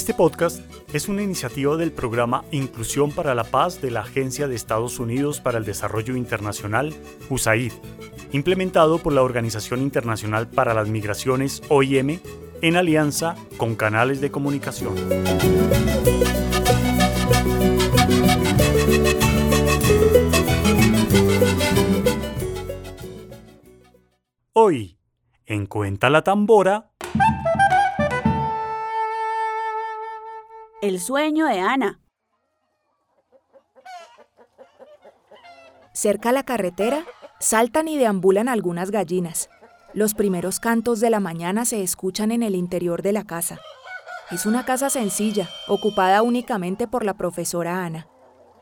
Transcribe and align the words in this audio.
Este 0.00 0.14
podcast 0.14 0.60
es 0.94 1.08
una 1.08 1.22
iniciativa 1.22 1.76
del 1.76 1.92
programa 1.92 2.42
Inclusión 2.52 3.12
para 3.12 3.34
la 3.34 3.44
Paz 3.44 3.82
de 3.82 3.90
la 3.90 4.00
Agencia 4.00 4.48
de 4.48 4.54
Estados 4.54 4.98
Unidos 4.98 5.42
para 5.42 5.58
el 5.58 5.66
Desarrollo 5.66 6.16
Internacional, 6.16 6.94
USAID, 7.28 7.74
implementado 8.32 8.96
por 8.96 9.12
la 9.12 9.22
Organización 9.22 9.82
Internacional 9.82 10.48
para 10.48 10.72
las 10.72 10.88
Migraciones, 10.88 11.62
OIM, 11.68 12.18
en 12.62 12.76
alianza 12.76 13.36
con 13.58 13.74
canales 13.74 14.22
de 14.22 14.30
comunicación. 14.30 14.94
Hoy, 24.54 24.96
en 25.44 25.66
Cuenta 25.66 26.08
la 26.08 26.24
Tambora, 26.24 26.89
El 30.82 30.98
sueño 30.98 31.44
de 31.44 31.60
Ana. 31.60 32.00
Cerca 35.92 36.30
a 36.30 36.32
la 36.32 36.42
carretera, 36.42 37.04
saltan 37.38 37.86
y 37.86 37.98
deambulan 37.98 38.48
algunas 38.48 38.90
gallinas. 38.90 39.50
Los 39.92 40.14
primeros 40.14 40.58
cantos 40.58 41.00
de 41.00 41.10
la 41.10 41.20
mañana 41.20 41.66
se 41.66 41.82
escuchan 41.82 42.32
en 42.32 42.42
el 42.42 42.54
interior 42.54 43.02
de 43.02 43.12
la 43.12 43.24
casa. 43.24 43.60
Es 44.30 44.46
una 44.46 44.64
casa 44.64 44.88
sencilla, 44.88 45.50
ocupada 45.68 46.22
únicamente 46.22 46.88
por 46.88 47.04
la 47.04 47.12
profesora 47.12 47.84
Ana. 47.84 48.08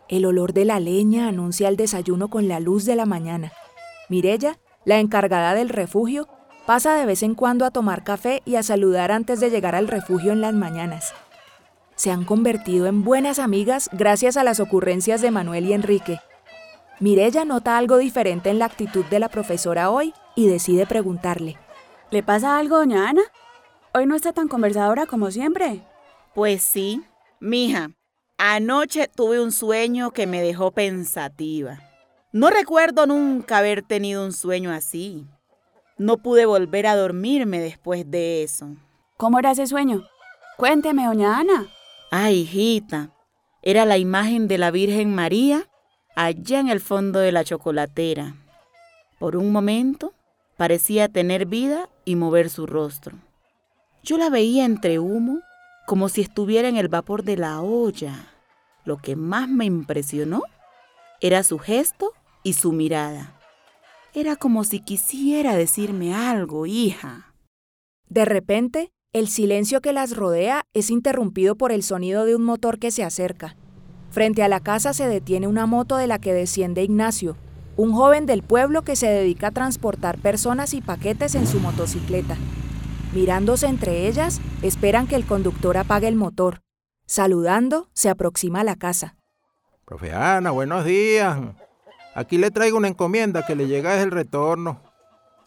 El 0.08 0.24
olor 0.24 0.52
de 0.52 0.64
la 0.64 0.80
leña 0.80 1.28
anuncia 1.28 1.68
el 1.68 1.76
desayuno 1.76 2.30
con 2.30 2.48
la 2.48 2.58
luz 2.58 2.84
de 2.84 2.96
la 2.96 3.06
mañana. 3.06 3.52
Mirella, 4.08 4.58
la 4.84 4.98
encargada 4.98 5.54
del 5.54 5.68
refugio, 5.68 6.26
pasa 6.66 6.96
de 6.96 7.06
vez 7.06 7.22
en 7.22 7.36
cuando 7.36 7.64
a 7.64 7.70
tomar 7.70 8.02
café 8.02 8.42
y 8.44 8.56
a 8.56 8.64
saludar 8.64 9.12
antes 9.12 9.38
de 9.38 9.50
llegar 9.50 9.76
al 9.76 9.86
refugio 9.86 10.32
en 10.32 10.40
las 10.40 10.54
mañanas 10.54 11.14
se 11.98 12.12
han 12.12 12.24
convertido 12.24 12.86
en 12.86 13.02
buenas 13.02 13.40
amigas 13.40 13.90
gracias 13.92 14.36
a 14.36 14.44
las 14.44 14.60
ocurrencias 14.60 15.20
de 15.20 15.32
Manuel 15.32 15.66
y 15.66 15.72
Enrique. 15.72 16.20
Mirella 17.00 17.44
nota 17.44 17.76
algo 17.76 17.98
diferente 17.98 18.50
en 18.50 18.60
la 18.60 18.66
actitud 18.66 19.04
de 19.06 19.18
la 19.18 19.28
profesora 19.28 19.90
hoy 19.90 20.14
y 20.36 20.46
decide 20.46 20.86
preguntarle. 20.86 21.56
¿Le 22.12 22.22
pasa 22.22 22.56
algo, 22.56 22.78
doña 22.78 23.08
Ana? 23.08 23.22
Hoy 23.92 24.06
no 24.06 24.14
está 24.14 24.32
tan 24.32 24.46
conversadora 24.46 25.06
como 25.06 25.32
siempre. 25.32 25.82
Pues 26.36 26.62
sí, 26.62 27.02
mija. 27.40 27.90
Anoche 28.38 29.08
tuve 29.12 29.40
un 29.40 29.50
sueño 29.50 30.12
que 30.12 30.28
me 30.28 30.40
dejó 30.40 30.70
pensativa. 30.70 31.80
No 32.30 32.48
recuerdo 32.48 33.06
nunca 33.06 33.58
haber 33.58 33.82
tenido 33.82 34.24
un 34.24 34.32
sueño 34.32 34.70
así. 34.70 35.26
No 35.96 36.18
pude 36.18 36.46
volver 36.46 36.86
a 36.86 36.94
dormirme 36.94 37.58
después 37.58 38.08
de 38.08 38.44
eso. 38.44 38.68
¿Cómo 39.16 39.40
era 39.40 39.50
ese 39.50 39.66
sueño? 39.66 40.04
Cuénteme, 40.56 41.06
doña 41.06 41.38
Ana. 41.38 41.66
Ay, 42.10 42.40
hijita, 42.40 43.10
era 43.60 43.84
la 43.84 43.98
imagen 43.98 44.48
de 44.48 44.56
la 44.56 44.70
Virgen 44.70 45.14
María 45.14 45.68
allá 46.16 46.58
en 46.58 46.68
el 46.68 46.80
fondo 46.80 47.18
de 47.18 47.32
la 47.32 47.44
chocolatera. 47.44 48.34
Por 49.18 49.36
un 49.36 49.52
momento 49.52 50.14
parecía 50.56 51.08
tener 51.08 51.44
vida 51.44 51.90
y 52.06 52.16
mover 52.16 52.48
su 52.48 52.66
rostro. 52.66 53.18
Yo 54.02 54.16
la 54.16 54.30
veía 54.30 54.64
entre 54.64 54.98
humo, 54.98 55.40
como 55.86 56.08
si 56.08 56.22
estuviera 56.22 56.68
en 56.68 56.76
el 56.76 56.88
vapor 56.88 57.24
de 57.24 57.36
la 57.36 57.60
olla. 57.60 58.32
Lo 58.84 58.96
que 58.96 59.14
más 59.14 59.48
me 59.48 59.66
impresionó 59.66 60.42
era 61.20 61.42
su 61.42 61.58
gesto 61.58 62.14
y 62.42 62.54
su 62.54 62.72
mirada. 62.72 63.38
Era 64.14 64.36
como 64.36 64.64
si 64.64 64.80
quisiera 64.80 65.54
decirme 65.54 66.14
algo, 66.14 66.64
hija. 66.64 67.34
De 68.08 68.24
repente, 68.24 68.92
el 69.14 69.28
silencio 69.28 69.80
que 69.80 69.94
las 69.94 70.14
rodea 70.14 70.64
es 70.74 70.90
interrumpido 70.90 71.56
por 71.56 71.72
el 71.72 71.82
sonido 71.82 72.26
de 72.26 72.36
un 72.36 72.42
motor 72.44 72.78
que 72.78 72.90
se 72.90 73.04
acerca. 73.04 73.56
Frente 74.10 74.42
a 74.42 74.48
la 74.48 74.60
casa 74.60 74.92
se 74.92 75.08
detiene 75.08 75.46
una 75.46 75.66
moto 75.66 75.96
de 75.96 76.06
la 76.06 76.18
que 76.18 76.34
desciende 76.34 76.82
Ignacio, 76.82 77.36
un 77.76 77.92
joven 77.92 78.26
del 78.26 78.42
pueblo 78.42 78.82
que 78.82 78.96
se 78.96 79.06
dedica 79.06 79.48
a 79.48 79.52
transportar 79.52 80.18
personas 80.18 80.74
y 80.74 80.82
paquetes 80.82 81.34
en 81.34 81.46
su 81.46 81.58
motocicleta. 81.58 82.36
Mirándose 83.14 83.66
entre 83.66 84.08
ellas, 84.08 84.42
esperan 84.60 85.06
que 85.06 85.16
el 85.16 85.24
conductor 85.24 85.78
apague 85.78 86.08
el 86.08 86.16
motor. 86.16 86.60
Saludando, 87.06 87.88
se 87.94 88.10
aproxima 88.10 88.60
a 88.60 88.64
la 88.64 88.76
casa. 88.76 89.16
Profe 89.86 90.12
Ana, 90.12 90.50
buenos 90.50 90.84
días. 90.84 91.38
Aquí 92.14 92.36
le 92.36 92.50
traigo 92.50 92.76
una 92.76 92.88
encomienda 92.88 93.46
que 93.46 93.54
le 93.56 93.66
llega 93.68 93.92
desde 93.92 94.04
el 94.04 94.10
retorno. 94.10 94.82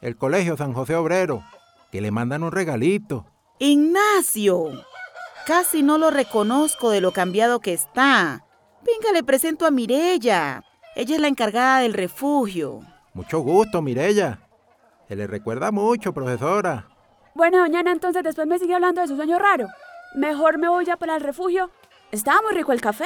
El 0.01 0.15
Colegio 0.15 0.57
San 0.57 0.73
José 0.73 0.95
Obrero, 0.95 1.43
que 1.91 2.01
le 2.01 2.09
mandan 2.09 2.41
un 2.41 2.51
regalito. 2.51 3.27
Ignacio. 3.63 4.71
Casi 5.45 5.83
no 5.83 5.99
lo 5.99 6.09
reconozco 6.09 6.89
de 6.89 6.99
lo 6.99 7.11
cambiado 7.11 7.59
que 7.59 7.73
está. 7.73 8.43
Venga, 8.83 9.11
le 9.13 9.21
presento 9.21 9.67
a 9.67 9.69
Mirella. 9.69 10.63
Ella 10.95 11.15
es 11.15 11.21
la 11.21 11.27
encargada 11.27 11.81
del 11.81 11.93
refugio. 11.93 12.79
Mucho 13.13 13.41
gusto, 13.41 13.83
Mirella. 13.83 14.39
Se 15.07 15.15
le 15.15 15.27
recuerda 15.27 15.71
mucho, 15.71 16.11
profesora. 16.11 16.87
Bueno, 17.35 17.59
doñana, 17.59 17.91
entonces 17.91 18.23
después 18.23 18.47
me 18.47 18.57
sigue 18.57 18.73
hablando 18.73 19.01
de 19.01 19.07
su 19.07 19.15
sueño 19.15 19.37
raro. 19.37 19.67
Mejor 20.15 20.57
me 20.57 20.67
voy 20.67 20.85
ya 20.85 20.97
para 20.97 21.15
el 21.15 21.21
refugio. 21.21 21.69
Estaba 22.11 22.41
muy 22.41 22.53
rico 22.53 22.71
el 22.71 22.81
café. 22.81 23.05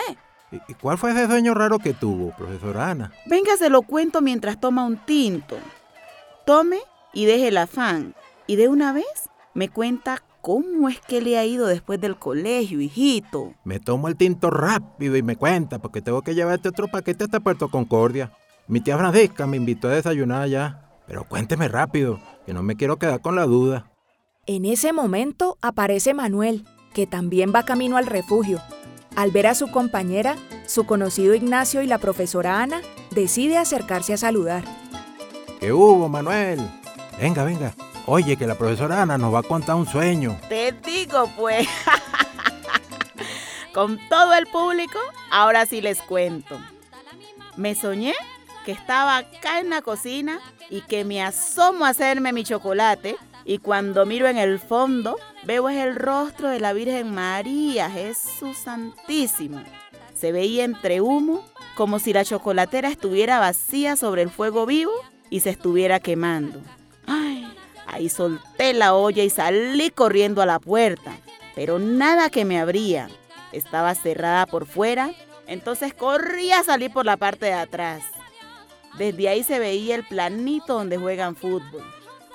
¿Y 0.70 0.74
cuál 0.76 0.98
fue 0.98 1.12
ese 1.12 1.28
sueño 1.28 1.54
raro 1.54 1.80
que 1.80 1.94
tuvo, 1.94 2.34
profesora 2.34 2.92
Ana? 2.92 3.12
Venga, 3.26 3.58
se 3.58 3.70
lo 3.70 3.82
cuento 3.82 4.22
mientras 4.22 4.58
toma 4.62 4.86
un 4.86 4.96
tinto. 4.96 5.58
Tome 6.46 6.80
y 7.12 7.26
deje 7.26 7.50
el 7.50 7.58
afán. 7.58 8.16
Y 8.48 8.56
de 8.56 8.70
una 8.70 8.94
vez 8.94 9.30
me 9.54 9.68
cuenta 9.68 10.24
¿Cómo 10.46 10.90
es 10.90 11.00
que 11.00 11.22
le 11.22 11.40
ha 11.40 11.46
ido 11.48 11.66
después 11.66 12.00
del 12.00 12.18
colegio, 12.18 12.80
hijito? 12.80 13.56
Me 13.64 13.80
tomo 13.80 14.08
el 14.08 14.16
tinto 14.16 14.52
rápido 14.52 15.18
y 15.18 15.24
me 15.24 15.38
cuenta, 15.38 15.80
porque 15.80 16.04
tengo 16.04 16.22
que 16.22 16.36
llevarte 16.36 16.70
otro 16.70 16.88
paquete 16.88 17.24
hasta 17.24 17.40
Puerto 17.40 17.72
Concordia. 17.72 18.32
Mi 18.68 18.80
tía 18.80 18.96
Francisca 18.96 19.48
me 19.48 19.58
invitó 19.58 19.88
a 19.88 19.96
desayunar 19.96 20.44
allá. 20.44 20.88
Pero 21.08 21.24
cuénteme 21.24 21.68
rápido, 21.68 22.20
que 22.46 22.54
no 22.54 22.62
me 22.62 22.76
quiero 22.76 23.00
quedar 23.00 23.22
con 23.22 23.36
la 23.36 23.48
duda. 23.48 23.92
En 24.46 24.66
ese 24.66 24.94
momento 24.94 25.58
aparece 25.64 26.14
Manuel, 26.14 26.64
que 26.94 27.08
también 27.08 27.52
va 27.52 27.66
camino 27.66 27.98
al 27.98 28.06
refugio. 28.06 28.62
Al 29.16 29.32
ver 29.32 29.48
a 29.48 29.56
su 29.56 29.72
compañera, 29.72 30.36
su 30.68 30.86
conocido 30.86 31.34
Ignacio 31.34 31.82
y 31.82 31.88
la 31.88 31.98
profesora 31.98 32.62
Ana, 32.62 32.82
decide 33.10 33.58
acercarse 33.58 34.14
a 34.14 34.18
saludar. 34.18 34.64
¿Qué 35.60 35.74
hubo, 35.74 36.08
Manuel? 36.08 36.60
Venga, 37.20 37.44
venga, 37.44 37.74
Oye, 38.08 38.38
que 38.38 38.46
la 38.46 38.56
profesora 38.56 39.02
Ana 39.02 39.18
nos 39.18 39.34
va 39.34 39.40
a 39.40 39.44
contar 39.44 39.76
un 39.76 39.88
sueño. 39.88 40.38
Te 40.48 40.72
digo, 40.72 41.30
pues. 41.36 41.68
Con 43.74 44.00
todo 44.08 44.34
el 44.36 44.46
público, 44.48 45.00
ahora 45.32 45.66
sí 45.66 45.82
les 45.82 46.02
cuento. 46.02 46.58
Me 47.58 47.74
soñé 47.74 48.14
que 48.64 48.72
estaba 48.72 49.18
acá 49.18 49.60
en 49.60 49.70
la 49.70 49.82
cocina 49.82 50.40
y 50.70 50.82
que 50.82 51.04
me 51.04 51.24
asomo 51.24 51.86
a 51.86 51.90
hacerme 51.90 52.32
mi 52.32 52.44
chocolate 52.44 53.16
y 53.44 53.60
cuando 53.60 54.06
miro 54.06 54.28
en 54.28 54.38
el 54.38 54.60
fondo 54.60 55.18
veo 55.44 55.70
es 55.70 55.78
el 55.78 55.96
rostro 55.96 56.50
de 56.50 56.60
la 56.60 56.74
Virgen 56.74 57.14
María, 57.14 57.90
Jesús 57.90 58.58
Santísimo. 58.58 59.62
Se 60.16 60.32
veía 60.32 60.64
entre 60.64 61.02
humo 61.02 61.44
como 61.76 62.00
si 62.00 62.14
la 62.14 62.26
chocolatera 62.26 62.90
estuviera 62.90 63.40
vacía 63.40 63.96
sobre 63.96 64.22
el 64.22 64.30
fuego 64.30 64.66
vivo 64.66 64.94
y 65.30 65.42
se 65.42 65.50
estuviera 65.50 66.00
quemando. 66.00 66.62
Ahí 67.96 68.10
solté 68.10 68.74
la 68.74 68.94
olla 68.94 69.24
y 69.24 69.30
salí 69.30 69.90
corriendo 69.90 70.42
a 70.42 70.46
la 70.46 70.60
puerta, 70.60 71.16
pero 71.56 71.80
nada 71.80 72.30
que 72.30 72.44
me 72.44 72.60
abría. 72.60 73.08
Estaba 73.54 73.96
cerrada 73.96 74.46
por 74.48 74.66
fuera, 74.66 75.12
entonces 75.48 75.94
corrí 75.94 76.52
a 76.52 76.62
salir 76.62 76.92
por 76.92 77.06
la 77.06 77.16
parte 77.16 77.46
de 77.46 77.54
atrás. 77.54 78.04
Desde 78.98 79.30
ahí 79.30 79.46
se 79.46 79.60
veía 79.60 79.96
el 79.96 80.04
planito 80.04 80.74
donde 80.74 80.98
juegan 80.98 81.38
fútbol. 81.38 81.86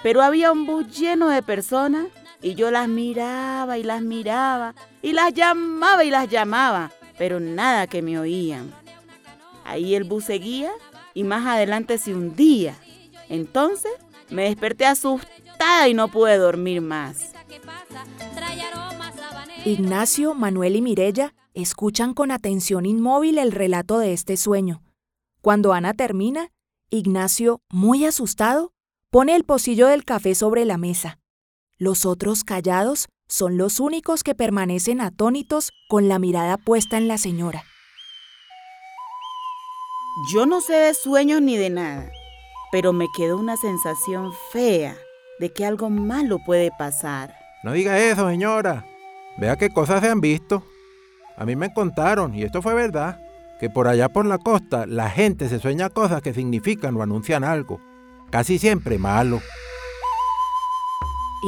Pero 0.02 0.22
había 0.22 0.50
un 0.50 0.64
bus 0.64 0.98
lleno 0.98 1.28
de 1.28 1.42
personas 1.42 2.06
y 2.40 2.54
yo 2.54 2.70
las 2.70 2.88
miraba 2.88 3.76
y 3.76 3.82
las 3.82 4.00
miraba 4.00 4.74
y 5.02 5.12
las 5.12 5.34
llamaba 5.34 6.04
y 6.04 6.10
las 6.10 6.26
llamaba, 6.30 6.90
pero 7.18 7.38
nada 7.38 7.86
que 7.86 8.00
me 8.00 8.18
oían. 8.18 8.72
Ahí 9.66 9.94
el 9.94 10.04
bus 10.04 10.24
seguía 10.24 10.72
y 11.12 11.22
más 11.22 11.44
adelante 11.44 11.98
se 11.98 12.14
hundía. 12.14 12.78
Entonces 13.28 13.92
me 14.30 14.44
desperté 14.44 14.86
asustada 14.86 15.39
y 15.88 15.94
no 15.94 16.08
pude 16.08 16.36
dormir 16.38 16.80
más. 16.80 17.32
Ignacio, 19.64 20.34
Manuel 20.34 20.76
y 20.76 20.82
Mirella 20.82 21.34
escuchan 21.54 22.14
con 22.14 22.30
atención 22.30 22.86
inmóvil 22.86 23.38
el 23.38 23.52
relato 23.52 23.98
de 23.98 24.12
este 24.12 24.36
sueño. 24.36 24.82
Cuando 25.42 25.72
Ana 25.72 25.94
termina, 25.94 26.50
Ignacio, 26.90 27.60
muy 27.70 28.04
asustado, 28.04 28.72
pone 29.10 29.36
el 29.36 29.44
pocillo 29.44 29.86
del 29.86 30.04
café 30.04 30.34
sobre 30.34 30.64
la 30.64 30.76
mesa. 30.76 31.18
Los 31.78 32.04
otros 32.04 32.44
callados 32.44 33.08
son 33.28 33.56
los 33.56 33.80
únicos 33.80 34.22
que 34.22 34.34
permanecen 34.34 35.00
atónitos 35.00 35.70
con 35.88 36.08
la 36.08 36.18
mirada 36.18 36.56
puesta 36.56 36.96
en 36.98 37.08
la 37.08 37.16
señora. 37.16 37.64
Yo 40.32 40.46
no 40.46 40.60
sé 40.60 40.74
de 40.74 40.94
sueños 40.94 41.40
ni 41.40 41.56
de 41.56 41.70
nada, 41.70 42.10
pero 42.72 42.92
me 42.92 43.06
quedó 43.16 43.38
una 43.38 43.56
sensación 43.56 44.32
fea 44.52 44.96
de 45.40 45.50
que 45.52 45.64
algo 45.64 45.88
malo 45.88 46.38
puede 46.38 46.70
pasar. 46.78 47.34
No 47.64 47.72
diga 47.72 47.98
eso, 47.98 48.28
señora. 48.28 48.84
Vea 49.38 49.56
qué 49.56 49.70
cosas 49.70 50.02
se 50.02 50.10
han 50.10 50.20
visto. 50.20 50.62
A 51.36 51.46
mí 51.46 51.56
me 51.56 51.72
contaron, 51.72 52.34
y 52.34 52.42
esto 52.42 52.60
fue 52.60 52.74
verdad, 52.74 53.18
que 53.58 53.70
por 53.70 53.88
allá 53.88 54.10
por 54.10 54.26
la 54.26 54.36
costa 54.36 54.84
la 54.86 55.08
gente 55.08 55.48
se 55.48 55.58
sueña 55.58 55.88
cosas 55.88 56.20
que 56.20 56.34
significan 56.34 56.94
o 56.96 57.02
anuncian 57.02 57.42
algo, 57.42 57.80
casi 58.30 58.58
siempre 58.58 58.98
malo. 58.98 59.40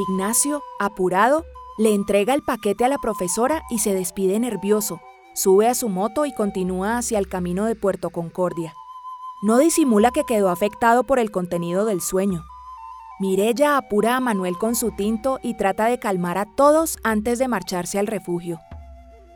Ignacio, 0.09 0.63
apurado, 0.81 1.45
le 1.77 1.95
entrega 1.95 2.33
el 2.33 2.43
paquete 2.43 2.87
a 2.87 2.89
la 2.89 2.99
profesora 2.99 3.63
y 3.71 3.81
se 3.81 3.93
despide 3.93 4.39
nervioso. 4.39 5.01
Sube 5.35 5.69
a 5.69 5.75
su 5.75 5.91
moto 5.91 6.25
y 6.25 6.33
continúa 6.33 6.97
hacia 6.97 7.19
el 7.19 7.29
camino 7.29 7.67
de 7.67 7.75
Puerto 7.75 8.09
Concordia. 8.09 8.73
No 9.43 9.59
disimula 9.59 10.13
que 10.13 10.25
quedó 10.25 10.49
afectado 10.49 11.05
por 11.05 11.19
el 11.19 11.31
contenido 11.31 11.85
del 11.85 12.01
sueño. 12.01 12.43
Mirella 13.21 13.77
apura 13.77 14.17
a 14.17 14.21
Manuel 14.21 14.59
con 14.59 14.75
su 14.75 14.91
tinto 14.91 15.39
y 15.43 15.55
trata 15.55 15.87
de 15.87 15.99
calmar 15.99 16.39
a 16.39 16.47
todos 16.57 16.99
antes 17.05 17.39
de 17.39 17.49
marcharse 17.49 17.99
al 17.99 18.07
refugio. 18.07 18.61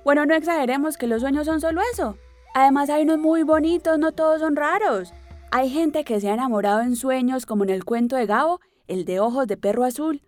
Bueno, 0.05 0.27
no 0.27 0.35
exageremos 0.35 0.97
que 0.97 1.07
los 1.07 1.21
sueños 1.21 1.47
son 1.47 1.61
solo 1.61 1.81
eso. 1.93 2.17
Además 2.55 2.91
hay 2.91 3.03
unos 3.03 3.19
muy 3.19 3.43
bonitos, 3.43 3.99
no 3.99 4.13
todos 4.13 4.41
son 4.41 4.57
raros. 4.57 5.13
Hay 5.51 5.71
gente 5.71 6.05
que 6.05 6.21
se 6.21 6.29
ha 6.29 6.35
enamorado 6.35 6.81
en 6.81 6.97
sueños, 6.97 7.47
como 7.47 7.65
en 7.65 7.71
el 7.71 7.85
cuento 7.85 8.17
de 8.17 8.27
Gabo, 8.27 8.61
el 8.89 9.05
de 9.05 9.21
ojos 9.21 9.47
de 9.47 9.57
perro 9.57 9.85
azul. 9.85 10.23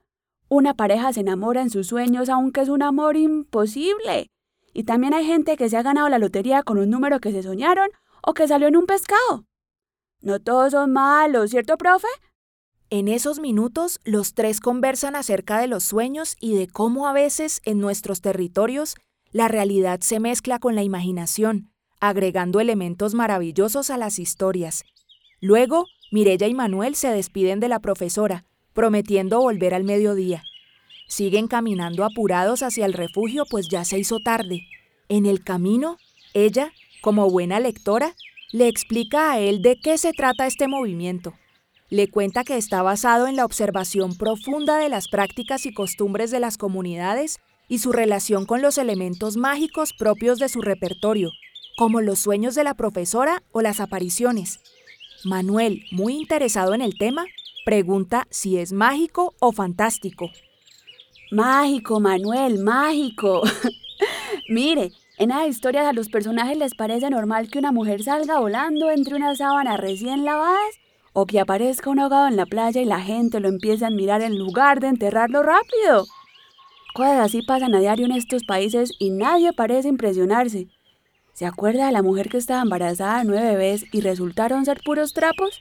Una 0.48 0.74
pareja 0.74 1.12
se 1.12 1.20
enamora 1.20 1.62
en 1.62 1.70
sus 1.70 1.88
sueños, 1.88 2.28
aunque 2.28 2.60
es 2.60 2.68
un 2.68 2.82
amor 2.82 3.16
imposible. 3.16 4.30
Y 4.72 4.84
también 4.84 5.14
hay 5.14 5.24
gente 5.24 5.56
que 5.56 5.68
se 5.68 5.76
ha 5.76 5.82
ganado 5.82 6.08
la 6.08 6.18
lotería 6.18 6.62
con 6.62 6.78
un 6.78 6.90
número 6.90 7.18
que 7.20 7.32
se 7.32 7.42
soñaron 7.42 7.88
o 8.22 8.34
que 8.34 8.46
salió 8.46 8.68
en 8.68 8.76
un 8.76 8.86
pescado. 8.86 9.44
No 10.20 10.40
todos 10.40 10.72
son 10.72 10.92
malos, 10.92 11.50
¿cierto, 11.50 11.76
profe? 11.76 12.08
En 12.90 13.08
esos 13.08 13.38
minutos, 13.38 14.00
los 14.04 14.32
tres 14.32 14.60
conversan 14.60 15.14
acerca 15.14 15.60
de 15.60 15.66
los 15.66 15.84
sueños 15.84 16.36
y 16.40 16.54
de 16.54 16.68
cómo 16.68 17.06
a 17.06 17.12
veces 17.12 17.60
en 17.66 17.80
nuestros 17.80 18.22
territorios 18.22 18.94
la 19.30 19.46
realidad 19.46 20.00
se 20.00 20.20
mezcla 20.20 20.58
con 20.58 20.74
la 20.74 20.82
imaginación, 20.82 21.70
agregando 22.00 22.60
elementos 22.60 23.12
maravillosos 23.12 23.90
a 23.90 23.98
las 23.98 24.18
historias. 24.18 24.84
Luego, 25.38 25.84
Mirella 26.10 26.46
y 26.46 26.54
Manuel 26.54 26.94
se 26.94 27.10
despiden 27.10 27.60
de 27.60 27.68
la 27.68 27.78
profesora, 27.80 28.46
prometiendo 28.72 29.38
volver 29.38 29.74
al 29.74 29.84
mediodía. 29.84 30.42
Siguen 31.08 31.46
caminando 31.46 32.04
apurados 32.04 32.62
hacia 32.62 32.86
el 32.86 32.94
refugio, 32.94 33.44
pues 33.50 33.68
ya 33.68 33.84
se 33.84 33.98
hizo 33.98 34.20
tarde. 34.20 34.62
En 35.10 35.26
el 35.26 35.44
camino, 35.44 35.98
ella, 36.32 36.72
como 37.02 37.28
buena 37.28 37.60
lectora, 37.60 38.14
le 38.50 38.66
explica 38.66 39.32
a 39.32 39.38
él 39.38 39.60
de 39.60 39.78
qué 39.78 39.98
se 39.98 40.14
trata 40.14 40.46
este 40.46 40.68
movimiento. 40.68 41.34
Le 41.90 42.08
cuenta 42.08 42.44
que 42.44 42.56
está 42.56 42.82
basado 42.82 43.26
en 43.26 43.36
la 43.36 43.44
observación 43.44 44.16
profunda 44.16 44.78
de 44.78 44.88
las 44.88 45.08
prácticas 45.08 45.66
y 45.66 45.72
costumbres 45.72 46.30
de 46.30 46.40
las 46.40 46.58
comunidades 46.58 47.38
y 47.68 47.78
su 47.78 47.92
relación 47.92 48.46
con 48.46 48.62
los 48.62 48.78
elementos 48.78 49.36
mágicos 49.36 49.92
propios 49.92 50.38
de 50.38 50.48
su 50.48 50.60
repertorio, 50.60 51.30
como 51.76 52.00
los 52.00 52.18
sueños 52.18 52.54
de 52.54 52.64
la 52.64 52.74
profesora 52.74 53.42
o 53.52 53.62
las 53.62 53.80
apariciones. 53.80 54.60
Manuel, 55.24 55.82
muy 55.90 56.14
interesado 56.14 56.74
en 56.74 56.82
el 56.82 56.96
tema, 56.98 57.24
Pregunta 57.68 58.26
si 58.30 58.56
es 58.56 58.72
mágico 58.72 59.34
o 59.40 59.52
fantástico. 59.52 60.30
Mágico, 61.30 62.00
Manuel, 62.00 62.60
mágico. 62.60 63.42
Mire, 64.48 64.90
en 65.18 65.28
las 65.28 65.46
historias 65.48 65.84
a 65.84 65.92
los 65.92 66.08
personajes 66.08 66.56
les 66.56 66.74
parece 66.74 67.10
normal 67.10 67.50
que 67.50 67.58
una 67.58 67.70
mujer 67.70 68.02
salga 68.02 68.38
volando 68.38 68.90
entre 68.90 69.16
unas 69.16 69.36
sábanas 69.36 69.78
recién 69.78 70.24
lavadas 70.24 70.78
o 71.20 71.26
que 71.26 71.40
aparezca 71.40 71.90
un 71.90 71.98
ahogado 71.98 72.28
en 72.28 72.36
la 72.36 72.46
playa 72.46 72.80
y 72.80 72.84
la 72.84 73.00
gente 73.00 73.40
lo 73.40 73.48
empiece 73.48 73.84
a 73.84 73.88
admirar 73.88 74.22
en 74.22 74.38
lugar 74.38 74.78
de 74.78 74.86
enterrarlo 74.86 75.42
rápido. 75.42 76.06
Cosas 76.94 77.18
así 77.18 77.42
pasan 77.42 77.74
a 77.74 77.80
diario 77.80 78.06
en 78.06 78.12
estos 78.12 78.44
países 78.44 78.92
y 79.00 79.10
nadie 79.10 79.52
parece 79.52 79.88
impresionarse. 79.88 80.68
¿Se 81.32 81.44
acuerda 81.44 81.86
de 81.86 81.92
la 81.92 82.02
mujer 82.02 82.28
que 82.28 82.36
estaba 82.36 82.62
embarazada 82.62 83.24
nueve 83.24 83.48
bebés 83.48 83.84
y 83.92 84.00
resultaron 84.00 84.64
ser 84.64 84.80
puros 84.84 85.12
trapos? 85.12 85.60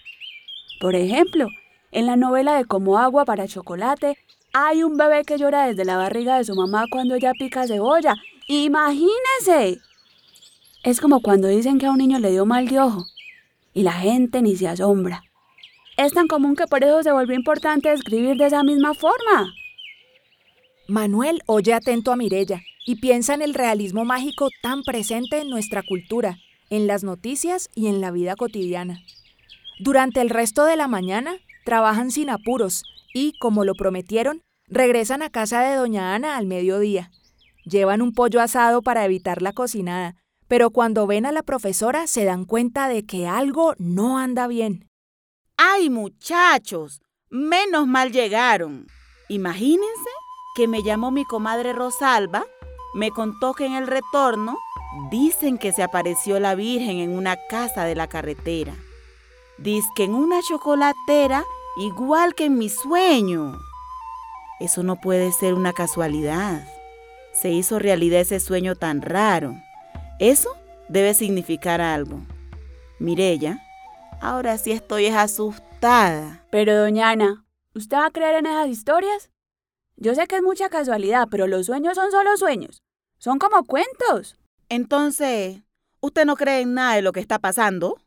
Por 0.79 0.93
ejemplo, 0.93 1.47
en 1.91 2.05
la 2.05 2.17
novela 2.17 2.55
de 2.55 2.65
Como 2.65 2.99
agua 2.99 3.25
para 3.25 3.47
chocolate, 3.47 4.15
hay 4.53 4.83
un 4.83 4.95
bebé 4.95 5.23
que 5.23 5.39
llora 5.39 5.65
desde 5.65 5.85
la 5.85 5.97
barriga 5.97 6.37
de 6.37 6.43
su 6.43 6.53
mamá 6.53 6.85
cuando 6.91 7.15
ella 7.15 7.31
pica 7.33 7.65
cebolla. 7.65 8.13
¡Imagínese! 8.47 9.79
Es 10.83 11.01
como 11.01 11.21
cuando 11.21 11.47
dicen 11.47 11.79
que 11.79 11.87
a 11.87 11.91
un 11.91 11.97
niño 11.97 12.19
le 12.19 12.29
dio 12.29 12.45
mal 12.45 12.67
de 12.67 12.79
ojo 12.79 13.07
y 13.73 13.81
la 13.81 13.93
gente 13.93 14.43
ni 14.43 14.55
se 14.55 14.67
asombra. 14.67 15.26
Es 15.97 16.13
tan 16.13 16.27
común 16.27 16.55
que 16.55 16.67
por 16.67 16.83
eso 16.83 17.01
se 17.01 17.11
volvió 17.11 17.35
importante 17.35 17.91
escribir 17.91 18.37
de 18.37 18.45
esa 18.45 18.61
misma 18.61 18.93
forma. 18.93 19.51
Manuel 20.87 21.41
oye 21.47 21.73
atento 21.73 22.11
a 22.11 22.15
Mirella 22.15 22.61
y 22.85 22.97
piensa 22.97 23.33
en 23.33 23.41
el 23.41 23.55
realismo 23.55 24.05
mágico 24.05 24.49
tan 24.61 24.83
presente 24.83 25.39
en 25.41 25.49
nuestra 25.49 25.81
cultura, 25.81 26.37
en 26.69 26.85
las 26.85 27.03
noticias 27.03 27.69
y 27.73 27.87
en 27.87 27.99
la 27.99 28.11
vida 28.11 28.35
cotidiana. 28.35 29.01
Durante 29.79 30.21
el 30.21 30.29
resto 30.29 30.65
de 30.65 30.75
la 30.75 30.87
mañana, 30.87 31.37
trabajan 31.65 32.11
sin 32.11 32.29
apuros 32.29 32.83
y, 33.13 33.33
como 33.39 33.65
lo 33.65 33.73
prometieron, 33.73 34.41
regresan 34.67 35.23
a 35.23 35.31
casa 35.31 35.61
de 35.61 35.75
doña 35.75 36.13
Ana 36.13 36.37
al 36.37 36.45
mediodía. 36.45 37.11
Llevan 37.65 38.03
un 38.03 38.13
pollo 38.13 38.39
asado 38.39 38.83
para 38.83 39.03
evitar 39.03 39.41
la 39.41 39.51
cocinada, 39.51 40.15
pero 40.47 40.69
cuando 40.69 41.07
ven 41.07 41.25
a 41.25 41.31
la 41.31 41.41
profesora 41.41 42.05
se 42.05 42.23
dan 42.23 42.45
cuenta 42.45 42.87
de 42.87 43.03
que 43.03 43.27
algo 43.27 43.73
no 43.79 44.19
anda 44.19 44.47
bien. 44.47 44.87
¡Ay, 45.73 45.89
muchachos! 45.89 47.01
Menos 47.29 47.87
mal 47.87 48.11
llegaron. 48.11 48.87
Imagínense 49.27 50.09
que 50.55 50.67
me 50.67 50.81
llamó 50.81 51.11
mi 51.11 51.25
comadre 51.25 51.73
Rosalba, 51.73 52.45
me 52.93 53.11
contó 53.11 53.53
que 53.53 53.65
en 53.65 53.73
el 53.73 53.87
retorno 53.87 54.57
dicen 55.11 55.57
que 55.57 55.73
se 55.73 55.83
apareció 55.83 56.39
la 56.39 56.55
Virgen 56.55 56.99
en 56.99 57.09
una 57.09 57.35
casa 57.49 57.83
de 57.83 57.95
la 57.95 58.07
carretera. 58.07 58.75
Dice 59.57 59.87
que 59.95 60.05
en 60.05 60.15
una 60.15 60.41
chocolatera 60.41 61.43
igual 61.77 62.33
que 62.33 62.45
en 62.45 62.57
mi 62.57 62.69
sueño. 62.69 63.57
Eso 64.59 64.83
no 64.83 64.95
puede 64.95 65.31
ser 65.31 65.53
una 65.53 65.73
casualidad. 65.73 66.65
Se 67.33 67.49
hizo 67.49 67.77
realidad 67.77 68.21
ese 68.21 68.39
sueño 68.39 68.75
tan 68.75 69.01
raro. 69.01 69.55
Eso 70.19 70.49
debe 70.87 71.13
significar 71.13 71.81
algo. 71.81 72.21
Mirella, 72.99 73.66
ahora 74.21 74.57
sí 74.57 74.71
estoy 74.71 75.07
asustada. 75.07 76.45
Pero, 76.51 76.75
doña 76.75 77.09
Ana, 77.09 77.45
¿usted 77.73 77.97
va 77.97 78.07
a 78.07 78.11
creer 78.11 78.35
en 78.35 78.45
esas 78.45 78.67
historias? 78.67 79.29
Yo 79.95 80.15
sé 80.15 80.27
que 80.27 80.37
es 80.37 80.43
mucha 80.43 80.69
casualidad, 80.69 81.27
pero 81.29 81.47
los 81.47 81.65
sueños 81.65 81.95
son 81.95 82.11
solo 82.11 82.35
sueños. 82.37 82.83
Son 83.17 83.39
como 83.39 83.63
cuentos. 83.65 84.37
Entonces, 84.69 85.61
¿usted 86.01 86.25
no 86.25 86.35
cree 86.35 86.61
en 86.61 86.73
nada 86.73 86.95
de 86.95 87.01
lo 87.01 87.11
que 87.11 87.19
está 87.19 87.39
pasando? 87.39 87.97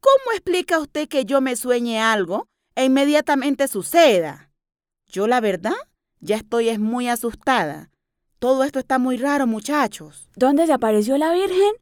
¿Cómo 0.00 0.32
explica 0.32 0.78
usted 0.78 1.08
que 1.08 1.24
yo 1.24 1.40
me 1.40 1.54
sueñe 1.54 2.00
algo 2.00 2.48
e 2.74 2.84
inmediatamente 2.84 3.68
suceda. 3.68 4.50
Yo 5.06 5.26
la 5.26 5.40
verdad 5.40 5.74
ya 6.20 6.36
estoy 6.36 6.68
es 6.68 6.78
muy 6.78 7.08
asustada. 7.08 7.90
Todo 8.38 8.64
esto 8.64 8.78
está 8.78 8.98
muy 8.98 9.16
raro, 9.16 9.46
muchachos. 9.46 10.28
¿Dónde 10.36 10.66
se 10.66 10.72
apareció 10.72 11.16
la 11.18 11.32
Virgen? 11.32 11.72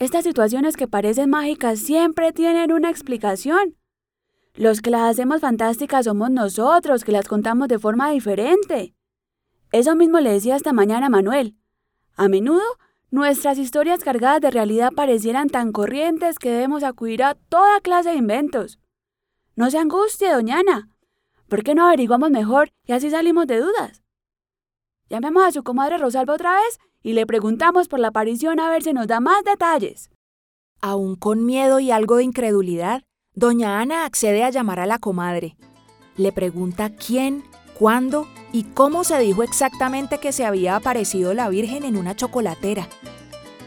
Estas 0.00 0.24
situaciones 0.24 0.78
que 0.78 0.88
parecen 0.88 1.28
mágicas 1.28 1.78
siempre 1.78 2.32
tienen 2.32 2.72
una 2.72 2.88
explicación. 2.88 3.76
Los 4.54 4.80
que 4.80 4.88
las 4.88 5.02
hacemos 5.02 5.42
fantásticas 5.42 6.06
somos 6.06 6.30
nosotros, 6.30 7.04
que 7.04 7.12
las 7.12 7.28
contamos 7.28 7.68
de 7.68 7.78
forma 7.78 8.10
diferente. 8.10 8.94
Eso 9.72 9.94
mismo 9.94 10.18
le 10.20 10.32
decía 10.32 10.56
esta 10.56 10.72
mañana 10.72 11.06
a 11.06 11.10
Manuel. 11.10 11.54
A 12.16 12.28
menudo, 12.28 12.64
nuestras 13.10 13.58
historias 13.58 14.02
cargadas 14.02 14.40
de 14.40 14.50
realidad 14.50 14.90
parecieran 14.96 15.50
tan 15.50 15.70
corrientes 15.70 16.38
que 16.38 16.50
debemos 16.50 16.82
acudir 16.82 17.22
a 17.22 17.34
toda 17.34 17.82
clase 17.82 18.08
de 18.08 18.16
inventos. 18.16 18.78
No 19.54 19.70
se 19.70 19.76
angustie, 19.76 20.32
doña 20.32 20.60
Ana. 20.60 20.88
¿Por 21.46 21.62
qué 21.62 21.74
no 21.74 21.86
averiguamos 21.86 22.30
mejor 22.30 22.70
y 22.86 22.92
así 22.92 23.10
salimos 23.10 23.46
de 23.46 23.60
dudas? 23.60 23.99
Llamemos 25.10 25.42
a 25.42 25.50
su 25.50 25.64
comadre 25.64 25.98
Rosalba 25.98 26.34
otra 26.34 26.54
vez 26.54 26.78
y 27.02 27.14
le 27.14 27.26
preguntamos 27.26 27.88
por 27.88 27.98
la 27.98 28.08
aparición 28.08 28.60
a 28.60 28.70
ver 28.70 28.84
si 28.84 28.92
nos 28.92 29.08
da 29.08 29.18
más 29.18 29.42
detalles. 29.42 30.08
Aún 30.80 31.16
con 31.16 31.44
miedo 31.44 31.80
y 31.80 31.90
algo 31.90 32.16
de 32.16 32.24
incredulidad, 32.24 33.02
doña 33.34 33.80
Ana 33.80 34.04
accede 34.04 34.44
a 34.44 34.50
llamar 34.50 34.78
a 34.78 34.86
la 34.86 35.00
comadre. 35.00 35.56
Le 36.16 36.30
pregunta 36.30 36.90
quién, 36.90 37.42
cuándo 37.76 38.28
y 38.52 38.62
cómo 38.62 39.02
se 39.02 39.18
dijo 39.18 39.42
exactamente 39.42 40.18
que 40.18 40.30
se 40.30 40.46
había 40.46 40.76
aparecido 40.76 41.34
la 41.34 41.48
Virgen 41.48 41.84
en 41.84 41.96
una 41.96 42.14
chocolatera. 42.14 42.88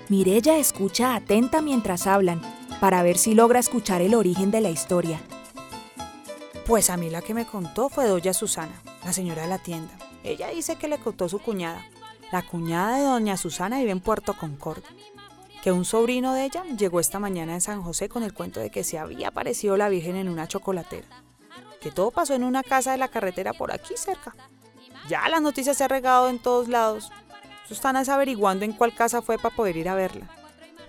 Mirella 0.08 0.58
escucha 0.58 1.14
atenta 1.14 1.62
mientras 1.62 2.08
hablan, 2.08 2.42
para 2.80 3.04
ver 3.04 3.18
si 3.18 3.34
logra 3.34 3.60
escuchar 3.60 4.02
el 4.02 4.16
origen 4.16 4.50
de 4.50 4.62
la 4.62 4.70
historia. 4.70 5.20
Pues 6.66 6.90
a 6.90 6.96
mí 6.96 7.10
la 7.10 7.22
que 7.22 7.34
me 7.34 7.46
contó 7.46 7.90
fue 7.90 8.08
doña 8.08 8.34
Susana, 8.34 8.82
la 9.04 9.12
señora 9.12 9.42
de 9.42 9.50
la 9.50 9.58
tienda. 9.58 10.03
Ella 10.24 10.50
dice 10.50 10.78
que 10.78 10.88
le 10.88 11.00
contó 11.00 11.28
su 11.28 11.40
cuñada. 11.40 11.86
La 12.32 12.42
cuñada 12.42 12.98
de 12.98 13.04
doña 13.04 13.38
Susana 13.38 13.80
vive 13.80 13.92
en 13.92 14.00
Puerto 14.00 14.34
Concordia. 14.36 14.90
Que 15.62 15.72
un 15.72 15.86
sobrino 15.86 16.34
de 16.34 16.46
ella 16.46 16.64
llegó 16.78 17.00
esta 17.00 17.20
mañana 17.20 17.54
en 17.54 17.62
San 17.62 17.84
José 17.84 18.10
con 18.10 18.24
el 18.24 18.34
cuento 18.34 18.60
de 18.60 18.70
que 18.70 18.84
se 18.84 18.98
había 18.98 19.30
aparecido 19.30 19.78
la 19.78 19.90
Virgen 19.90 20.16
en 20.16 20.30
una 20.30 20.48
chocolatera. 20.48 21.08
Que 21.82 21.92
todo 21.92 22.12
pasó 22.12 22.34
en 22.34 22.44
una 22.44 22.64
casa 22.64 22.92
de 22.92 22.98
la 22.98 23.10
carretera 23.10 23.54
por 23.54 23.72
aquí 23.72 23.96
cerca. 23.98 24.36
Ya 25.10 25.28
las 25.30 25.42
noticias 25.42 25.78
se 25.78 25.84
han 25.84 25.90
regado 25.90 26.30
en 26.30 26.40
todos 26.40 26.70
lados. 26.70 27.12
Eso 27.66 27.74
están 27.74 27.98
averiguando 27.98 28.66
en 28.66 28.74
cuál 28.74 28.94
casa 28.94 29.22
fue 29.22 29.38
para 29.38 29.56
poder 29.56 29.78
ir 29.78 29.90
a 29.90 29.96
verla. 29.96 30.30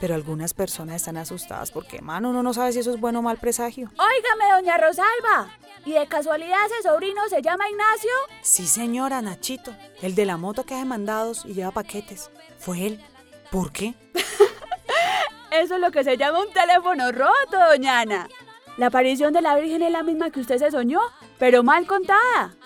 Pero 0.00 0.14
algunas 0.14 0.54
personas 0.54 0.96
están 0.96 1.16
asustadas 1.16 1.70
porque, 1.70 2.02
mano, 2.02 2.30
uno 2.30 2.42
no 2.42 2.52
sabe 2.52 2.72
si 2.72 2.80
eso 2.80 2.92
es 2.92 3.00
bueno 3.00 3.20
o 3.20 3.22
mal 3.22 3.38
presagio. 3.38 3.90
Óigame, 3.92 4.52
doña 4.54 4.76
Rosalba. 4.76 5.56
¿Y 5.84 5.92
de 5.92 6.06
casualidad 6.06 6.58
ese 6.66 6.88
sobrino 6.88 7.20
se 7.28 7.42
llama 7.42 7.68
Ignacio? 7.68 8.10
Sí, 8.42 8.66
señora, 8.66 9.20
Nachito. 9.22 9.74
El 10.02 10.14
de 10.14 10.24
la 10.24 10.36
moto 10.36 10.64
que 10.64 10.74
hace 10.74 10.84
mandados 10.84 11.44
y 11.44 11.54
lleva 11.54 11.70
paquetes. 11.70 12.30
Fue 12.58 12.86
él. 12.86 13.04
¿Por 13.50 13.70
qué? 13.72 13.94
Eso 15.50 15.74
es 15.74 15.80
lo 15.80 15.90
que 15.90 16.02
se 16.02 16.16
llama 16.16 16.40
un 16.40 16.52
teléfono 16.52 17.12
roto, 17.12 17.58
doña 17.70 18.00
Ana. 18.00 18.28
La 18.76 18.86
aparición 18.86 19.32
de 19.32 19.40
la 19.40 19.54
Virgen 19.56 19.82
es 19.82 19.92
la 19.92 20.02
misma 20.02 20.30
que 20.30 20.40
usted 20.40 20.58
se 20.58 20.70
soñó, 20.70 21.00
pero 21.38 21.62
mal 21.62 21.86
contada. 21.86 22.56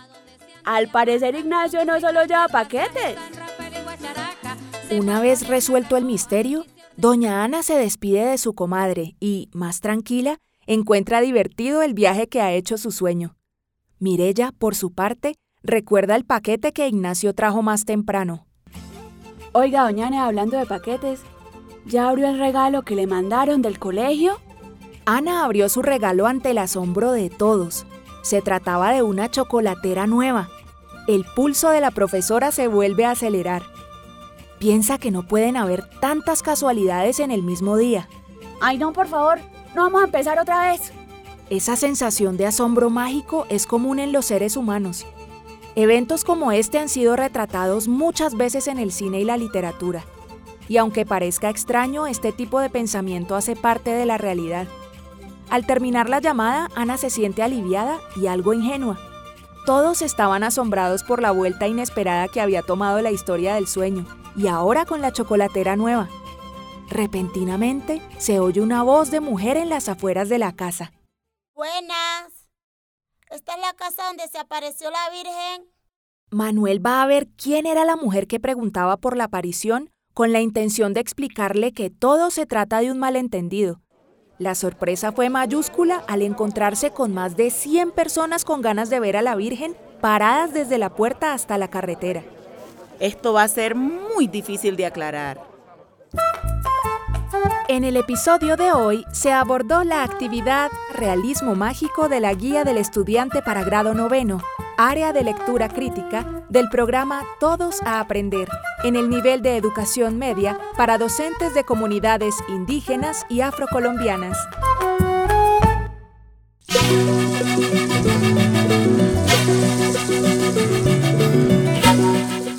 Al 0.64 0.88
parecer 0.88 1.34
Ignacio 1.34 1.84
no 1.84 2.00
solo 2.00 2.24
lleva 2.24 2.48
paquetes. 2.48 3.16
Una 4.90 5.20
vez 5.20 5.46
resuelto 5.48 5.96
el 5.98 6.04
misterio, 6.04 6.64
doña 6.98 7.44
Ana 7.44 7.62
se 7.62 7.74
despide 7.74 8.24
de 8.26 8.38
su 8.38 8.54
comadre 8.54 9.14
y, 9.20 9.48
más 9.52 9.80
tranquila, 9.80 10.40
encuentra 10.66 11.20
divertido 11.20 11.80
el 11.82 11.94
viaje 11.94 12.26
que 12.26 12.42
ha 12.42 12.52
hecho 12.52 12.76
su 12.76 12.90
sueño. 12.90 13.36
Mirella, 14.00 14.50
por 14.50 14.74
su 14.74 14.92
parte, 14.92 15.36
recuerda 15.62 16.16
el 16.16 16.24
paquete 16.24 16.72
que 16.72 16.88
Ignacio 16.88 17.34
trajo 17.34 17.62
más 17.62 17.84
temprano. 17.84 18.46
Oiga, 19.52 19.84
doña 19.84 20.08
Ana, 20.08 20.26
hablando 20.26 20.58
de 20.58 20.66
paquetes, 20.66 21.20
¿ya 21.86 22.08
abrió 22.08 22.28
el 22.28 22.38
regalo 22.38 22.82
que 22.82 22.96
le 22.96 23.06
mandaron 23.06 23.62
del 23.62 23.78
colegio? 23.78 24.40
Ana 25.06 25.44
abrió 25.44 25.68
su 25.68 25.82
regalo 25.82 26.26
ante 26.26 26.50
el 26.50 26.58
asombro 26.58 27.12
de 27.12 27.30
todos. 27.30 27.86
Se 28.22 28.42
trataba 28.42 28.92
de 28.92 29.02
una 29.02 29.30
chocolatera 29.30 30.08
nueva. 30.08 30.48
El 31.06 31.24
pulso 31.36 31.70
de 31.70 31.80
la 31.80 31.92
profesora 31.92 32.50
se 32.50 32.66
vuelve 32.66 33.04
a 33.04 33.12
acelerar. 33.12 33.62
Piensa 34.58 34.98
que 34.98 35.10
no 35.10 35.22
pueden 35.22 35.56
haber 35.56 35.88
tantas 36.00 36.42
casualidades 36.42 37.20
en 37.20 37.30
el 37.30 37.42
mismo 37.42 37.76
día. 37.76 38.08
Ay, 38.60 38.76
no, 38.76 38.92
por 38.92 39.06
favor, 39.06 39.38
no 39.74 39.82
vamos 39.84 40.02
a 40.02 40.06
empezar 40.06 40.38
otra 40.38 40.70
vez. 40.70 40.92
Esa 41.48 41.76
sensación 41.76 42.36
de 42.36 42.46
asombro 42.46 42.90
mágico 42.90 43.46
es 43.48 43.66
común 43.66 44.00
en 44.00 44.12
los 44.12 44.26
seres 44.26 44.56
humanos. 44.56 45.06
Eventos 45.76 46.24
como 46.24 46.50
este 46.50 46.78
han 46.78 46.88
sido 46.88 47.14
retratados 47.14 47.86
muchas 47.86 48.34
veces 48.34 48.66
en 48.66 48.78
el 48.78 48.90
cine 48.90 49.20
y 49.20 49.24
la 49.24 49.36
literatura. 49.36 50.04
Y 50.68 50.76
aunque 50.76 51.06
parezca 51.06 51.48
extraño, 51.48 52.08
este 52.08 52.32
tipo 52.32 52.58
de 52.58 52.68
pensamiento 52.68 53.36
hace 53.36 53.54
parte 53.54 53.90
de 53.90 54.04
la 54.04 54.18
realidad. 54.18 54.66
Al 55.50 55.66
terminar 55.66 56.10
la 56.10 56.20
llamada, 56.20 56.68
Ana 56.74 56.98
se 56.98 57.10
siente 57.10 57.42
aliviada 57.42 58.00
y 58.16 58.26
algo 58.26 58.52
ingenua. 58.52 58.98
Todos 59.64 60.02
estaban 60.02 60.42
asombrados 60.42 61.04
por 61.04 61.22
la 61.22 61.30
vuelta 61.30 61.68
inesperada 61.68 62.28
que 62.28 62.40
había 62.40 62.62
tomado 62.62 63.00
la 63.00 63.10
historia 63.10 63.54
del 63.54 63.66
sueño, 63.66 64.04
y 64.36 64.46
ahora 64.46 64.84
con 64.84 65.00
la 65.00 65.12
chocolatera 65.12 65.76
nueva. 65.76 66.08
Repentinamente 66.90 68.02
se 68.18 68.40
oye 68.40 68.60
una 68.60 68.82
voz 68.82 69.10
de 69.10 69.20
mujer 69.20 69.56
en 69.56 69.68
las 69.68 69.88
afueras 69.88 70.28
de 70.28 70.38
la 70.38 70.54
casa. 70.54 70.92
Buenas. 71.54 72.48
¿Esta 73.30 73.54
es 73.54 73.60
la 73.60 73.74
casa 73.74 74.06
donde 74.06 74.26
se 74.28 74.38
apareció 74.38 74.90
la 74.90 75.10
Virgen? 75.10 75.70
Manuel 76.30 76.84
va 76.84 77.02
a 77.02 77.06
ver 77.06 77.28
quién 77.36 77.66
era 77.66 77.84
la 77.84 77.96
mujer 77.96 78.26
que 78.26 78.40
preguntaba 78.40 78.96
por 78.96 79.16
la 79.16 79.24
aparición 79.24 79.90
con 80.14 80.32
la 80.32 80.40
intención 80.40 80.94
de 80.94 81.00
explicarle 81.00 81.72
que 81.72 81.90
todo 81.90 82.30
se 82.30 82.46
trata 82.46 82.80
de 82.80 82.90
un 82.90 82.98
malentendido 82.98 83.80
la 84.38 84.54
sorpresa 84.54 85.10
fue 85.10 85.30
mayúscula 85.30 86.04
al 86.06 86.22
encontrarse 86.22 86.92
con 86.92 87.12
más 87.12 87.36
de 87.36 87.50
100 87.50 87.90
personas 87.90 88.44
con 88.44 88.62
ganas 88.62 88.88
de 88.88 89.00
ver 89.00 89.16
a 89.16 89.22
la 89.22 89.34
Virgen 89.34 89.76
paradas 90.00 90.54
desde 90.54 90.78
la 90.78 90.94
puerta 90.94 91.32
hasta 91.32 91.58
la 91.58 91.68
carretera. 91.68 92.22
Esto 93.00 93.32
va 93.32 93.44
a 93.44 93.48
ser 93.48 93.74
muy 93.74 94.26
difícil 94.26 94.76
de 94.76 94.86
aclarar. 94.86 95.40
En 97.68 97.84
el 97.84 97.96
episodio 97.96 98.56
de 98.56 98.72
hoy 98.72 99.04
se 99.12 99.30
abordó 99.30 99.84
la 99.84 100.02
actividad 100.02 100.70
Realismo 100.94 101.54
Mágico 101.54 102.08
de 102.08 102.18
la 102.18 102.32
Guía 102.32 102.64
del 102.64 102.78
Estudiante 102.78 103.42
para 103.42 103.62
Grado 103.62 103.94
Noveno, 103.94 104.42
área 104.78 105.12
de 105.12 105.22
lectura 105.22 105.68
crítica 105.68 106.44
del 106.48 106.70
programa 106.70 107.22
Todos 107.38 107.82
a 107.82 108.00
Aprender, 108.00 108.48
en 108.84 108.96
el 108.96 109.10
nivel 109.10 109.42
de 109.42 109.56
educación 109.58 110.18
media 110.18 110.58
para 110.76 110.96
docentes 110.96 111.54
de 111.54 111.64
comunidades 111.64 112.34
indígenas 112.48 113.26
y 113.28 113.42
afrocolombianas. 113.42 114.38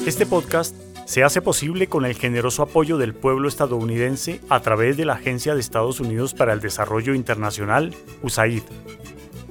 Este 0.09 0.25
podcast 0.25 0.75
se 1.05 1.23
hace 1.23 1.39
posible 1.39 1.85
con 1.85 2.03
el 2.03 2.15
generoso 2.15 2.63
apoyo 2.63 2.97
del 2.97 3.13
pueblo 3.13 3.47
estadounidense 3.47 4.41
a 4.49 4.59
través 4.59 4.97
de 4.97 5.05
la 5.05 5.13
Agencia 5.13 5.53
de 5.53 5.59
Estados 5.59 5.99
Unidos 5.99 6.33
para 6.33 6.51
el 6.51 6.61
Desarrollo 6.61 7.13
Internacional, 7.13 7.93
USAID. 8.23 8.63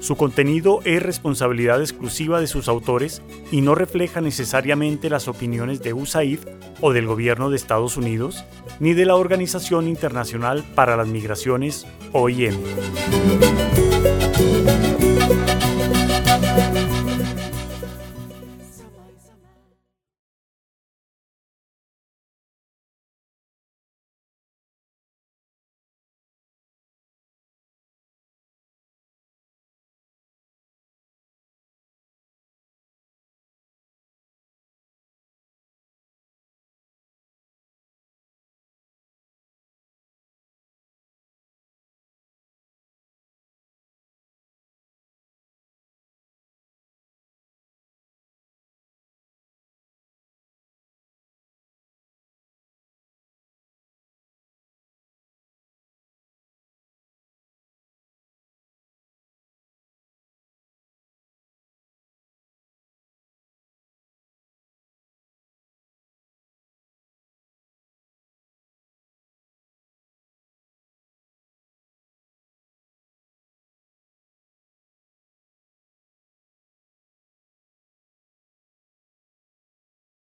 Su 0.01 0.17
contenido 0.17 0.81
es 0.85 1.01
responsabilidad 1.01 1.81
exclusiva 1.81 2.41
de 2.41 2.49
sus 2.49 2.67
autores 2.67 3.23
y 3.53 3.61
no 3.61 3.77
refleja 3.77 4.21
necesariamente 4.21 5.09
las 5.09 5.29
opiniones 5.29 5.81
de 5.81 5.93
USAID 5.93 6.41
o 6.81 6.93
del 6.93 7.07
gobierno 7.07 7.51
de 7.51 7.57
Estados 7.57 7.97
Unidos, 7.97 8.45
ni 8.81 8.95
de 8.95 9.07
la 9.07 9.15
Organización 9.15 9.87
Internacional 9.87 10.65
para 10.75 10.97
las 10.97 11.07
Migraciones, 11.07 11.87
OIM. 12.13 12.57